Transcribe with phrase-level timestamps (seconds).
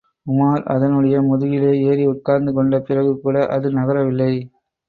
[0.25, 4.31] உமார் அதனுடைய முதுகிலே ஏறி உட்கார்ந்து கொண்ட பிறகு கூட அது நகரவில்லை.